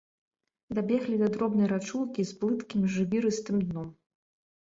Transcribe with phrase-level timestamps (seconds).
[0.77, 3.93] Дабеглі да дробнай рачулкі з плыткім жвірыстым дном.